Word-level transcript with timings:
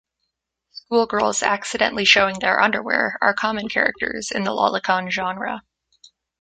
Schoolgirls 0.71 1.43
accidentally 1.43 2.05
showing 2.05 2.39
their 2.39 2.59
underwear 2.59 3.19
are 3.21 3.35
common 3.35 3.69
characters 3.69 4.31
in 4.31 4.43
the 4.43 4.49
lolicon 4.51 5.11
genre. 5.11 5.61